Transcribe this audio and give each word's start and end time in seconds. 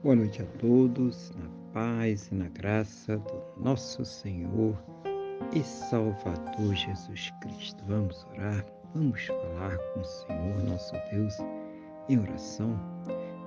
Boa 0.00 0.14
noite 0.14 0.40
a 0.40 0.46
todos, 0.60 1.32
na 1.32 1.48
paz 1.72 2.28
e 2.28 2.34
na 2.36 2.48
graça 2.50 3.18
do 3.18 3.60
nosso 3.60 4.04
Senhor 4.04 4.80
e 5.52 5.60
Salvador 5.60 6.72
Jesus 6.72 7.32
Cristo. 7.40 7.82
Vamos 7.84 8.24
orar, 8.32 8.64
vamos 8.94 9.26
falar 9.26 9.76
com 9.76 10.00
o 10.00 10.04
Senhor, 10.04 10.62
nosso 10.68 10.92
Deus, 11.10 11.34
em 12.08 12.16
oração. 12.16 12.78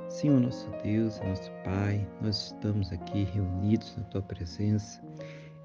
Senhor, 0.09 0.41
nosso 0.41 0.70
Deus 0.84 1.22
nosso 1.22 1.50
Pai, 1.64 2.05
nós 2.22 2.48
estamos 2.48 2.91
aqui 2.91 3.23
reunidos 3.23 3.95
na 3.95 4.04
Tua 4.04 4.22
presença, 4.22 5.02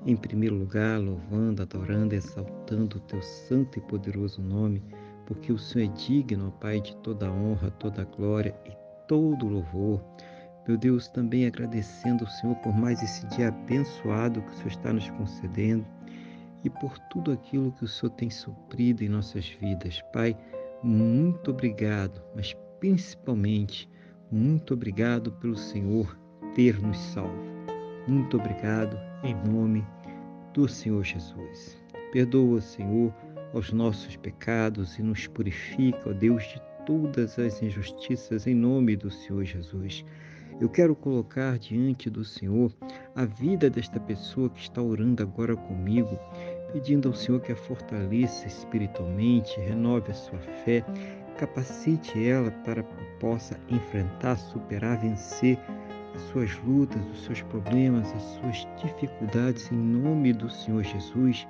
em 0.07 0.15
primeiro 0.15 0.55
lugar, 0.55 1.01
louvando, 1.01 1.63
adorando, 1.63 2.15
exaltando 2.15 2.99
o 2.99 3.01
Teu 3.01 3.21
santo 3.21 3.77
e 3.81 3.83
poderoso 3.83 4.41
nome, 4.41 4.85
porque 5.27 5.53
o 5.53 5.59
Senhor 5.59 5.91
é 5.91 5.97
digno, 5.97 6.53
Pai, 6.61 6.81
de 6.81 6.95
toda 6.99 7.29
honra, 7.29 7.73
toda 7.73 8.05
glória 8.05 8.55
e 8.65 8.87
todo 9.09 9.49
louvor. 9.49 10.01
Meu 10.67 10.77
Deus, 10.77 11.07
também 11.09 11.47
agradecendo 11.47 12.25
ao 12.25 12.31
Senhor 12.31 12.57
por 12.57 12.75
mais 12.75 13.01
esse 13.03 13.25
dia 13.29 13.49
abençoado 13.49 14.43
que 14.43 14.49
o 14.49 14.55
Senhor 14.55 14.69
está 14.69 14.93
nos 14.93 15.09
concedendo 15.11 15.87
e 16.65 16.71
por 16.71 16.99
tudo 17.11 17.31
aquilo 17.31 17.71
que 17.73 17.85
o 17.85 17.89
Senhor 17.89 18.11
tem 18.11 18.29
suprido 18.29 19.05
em 19.05 19.09
nossas 19.09 19.49
vidas. 19.61 20.03
Pai, 20.13 20.37
muito 20.83 21.53
obrigado, 21.53 22.21
mas 22.35 22.57
principalmente 22.81 23.89
muito 24.31 24.75
obrigado 24.75 25.31
pelo 25.33 25.57
Senhor 25.57 26.19
ter 26.57 26.83
nos 26.83 26.99
salvo. 26.99 27.47
Muito 28.09 28.37
obrigado 28.37 28.99
em 29.23 29.35
nome 29.49 29.87
do 30.53 30.69
Senhor 30.69 31.05
Jesus. 31.05 31.77
Perdoa, 32.13 32.61
Senhor, 32.61 33.15
aos 33.55 33.73
nossos 33.73 34.17
pecados 34.17 34.99
e 34.99 35.03
nos 35.03 35.29
purifica, 35.29 36.11
ó 36.11 36.13
Deus, 36.13 36.43
de 36.43 36.61
todas 36.85 37.39
as 37.39 37.63
injustiças 37.63 38.47
em 38.47 38.55
nome 38.55 38.97
do 38.97 39.11
Senhor 39.11 39.45
Jesus. 39.45 40.05
Eu 40.59 40.71
quero 40.71 40.97
colocar 40.97 41.59
diante 41.59 42.09
do 42.09 42.25
Senhor 42.25 42.73
a 43.15 43.27
vida 43.27 43.69
desta 43.69 44.01
pessoa 44.01 44.49
que 44.49 44.61
está 44.61 44.81
orando 44.81 45.23
agora 45.23 45.55
comigo, 45.55 46.19
pedindo 46.73 47.09
ao 47.09 47.15
Senhor 47.15 47.41
que 47.41 47.53
a 47.53 47.57
fortaleça 47.57 48.47
espiritualmente, 48.47 49.61
renove 49.61 50.11
a 50.11 50.15
sua 50.15 50.39
fé, 50.65 50.83
capacite 51.37 52.27
ela 52.27 52.51
para 52.51 52.83
que 52.83 53.05
possa 53.21 53.61
enfrentar, 53.69 54.37
superar, 54.37 54.99
vencer 54.99 55.59
as 56.17 56.23
suas 56.31 56.59
lutas, 56.65 57.03
os 57.13 57.25
seus 57.25 57.43
problemas, 57.43 58.11
as 58.15 58.23
suas 58.23 58.67
dificuldades 58.83 59.71
em 59.71 59.77
nome 59.77 60.33
do 60.33 60.49
Senhor 60.49 60.83
Jesus. 60.83 61.47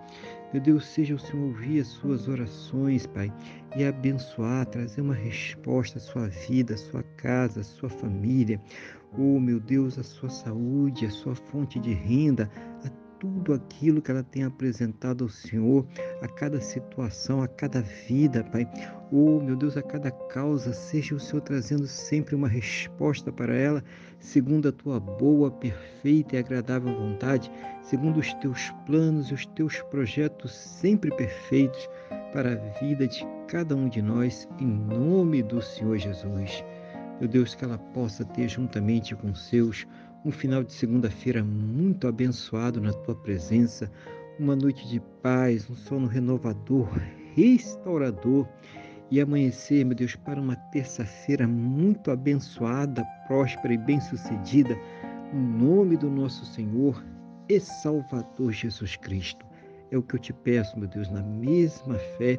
Meu 0.53 0.61
Deus, 0.61 0.85
seja 0.87 1.15
o 1.15 1.19
Senhor 1.19 1.47
ouvir 1.47 1.81
as 1.81 1.87
suas 1.87 2.27
orações, 2.27 3.07
Pai, 3.07 3.33
e 3.77 3.85
abençoar, 3.85 4.67
trazer 4.67 5.01
uma 5.01 5.15
resposta 5.15 5.99
à 5.99 6.01
sua 6.01 6.29
vida, 6.29 6.75
à 6.75 6.77
sua 6.77 7.03
casa, 7.17 7.61
à 7.61 7.65
sua 7.65 7.89
família. 7.89 8.61
Oh, 9.17 9.39
meu 9.39 9.61
Deus, 9.61 9.99
a 9.99 10.03
sua 10.03 10.29
saúde, 10.29 11.07
a 11.07 11.11
sua 11.11 11.35
fonte 11.35 11.79
de 11.79 11.93
renda, 11.93 12.51
a 12.85 13.06
tudo 13.19 13.55
aquilo 13.55 14.01
que 14.03 14.11
ela 14.11 14.23
tem 14.23 14.45
apresentado 14.45 15.25
ao 15.25 15.31
Senhor, 15.31 15.87
a 16.21 16.29
cada 16.29 16.61
situação, 16.61 17.43
a 17.43 17.49
cada 17.49 17.81
vida, 17.81 18.45
Pai. 18.45 18.69
Oh, 19.13 19.41
meu 19.41 19.57
Deus, 19.57 19.77
a 19.77 19.83
cada 19.83 20.11
causa, 20.11 20.73
seja 20.73 21.15
o 21.15 21.21
Senhor 21.21 21.41
trazendo 21.43 21.87
sempre 21.87 22.35
uma 22.35 22.49
resposta 22.49 23.33
para 23.33 23.55
ela, 23.55 23.83
segundo 24.19 24.69
a 24.69 24.73
tua 24.73 24.99
boa, 24.99 25.51
perfeita 25.51 26.37
e 26.37 26.39
agradável 26.39 26.95
vontade, 26.95 27.51
segundo 27.83 28.19
os 28.19 28.33
teus 28.35 28.71
planos 28.85 29.31
e 29.31 29.35
os 29.35 29.47
teus 29.47 29.81
projetos 29.83 30.53
sempre 30.55 31.11
perfeitos 31.17 31.89
para 32.33 32.53
a 32.53 32.81
vida 32.81 33.07
de 33.07 33.27
cada 33.49 33.77
um 33.77 33.89
de 33.89 34.03
nós, 34.03 34.49
em 34.59 34.67
nome 34.67 35.43
do 35.43 35.63
Senhor 35.63 35.97
Jesus. 35.97 36.65
Meu 37.19 37.29
Deus, 37.29 37.55
que 37.55 37.65
ela 37.65 37.79
possa 37.79 38.25
ter 38.27 38.47
juntamente 38.47 39.15
com 39.15 39.35
seus 39.35 39.87
um 40.25 40.31
final 40.31 40.63
de 40.63 40.73
segunda-feira 40.73 41.45
muito 41.45 42.09
abençoado 42.09 42.81
na 42.81 42.93
tua 42.93 43.15
presença, 43.15 43.91
uma 44.39 44.57
noite 44.57 44.89
de 44.89 45.01
paz, 45.23 45.69
um 45.71 45.75
sono 45.75 46.07
renovador, 46.07 46.89
restaurador 47.35 48.47
e 49.11 49.21
amanhecer, 49.21 49.85
meu 49.85 49.95
Deus, 49.95 50.17
para 50.17 50.41
uma 50.41 50.57
terça-feira 50.57 51.47
muito 51.47 52.11
abençoada, 52.11 53.05
próspera 53.27 53.75
e 53.75 53.79
bem-sucedida, 53.79 54.77
no 55.33 55.41
nome 55.41 55.97
do 55.97 56.11
nosso 56.11 56.45
Senhor 56.45 57.05
e 57.49 57.61
Salvador 57.61 58.53
Jesus 58.53 58.97
Cristo. 58.97 59.47
É 59.91 59.97
o 59.97 60.03
que 60.03 60.17
eu 60.17 60.19
te 60.19 60.33
peço, 60.33 60.77
meu 60.77 60.89
Deus, 60.89 61.09
na 61.09 61.23
mesma 61.23 61.95
fé 62.19 62.39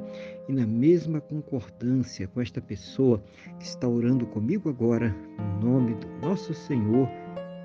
e 0.49 0.51
na 0.51 0.67
mesma 0.67 1.21
concordância 1.21 2.27
com 2.27 2.41
esta 2.41 2.59
pessoa 2.59 3.23
que 3.57 3.65
está 3.65 3.87
orando 3.87 4.25
comigo 4.27 4.69
agora, 4.69 5.15
no 5.61 5.71
nome 5.71 5.95
do 5.95 6.07
nosso 6.27 6.53
Senhor 6.53 7.09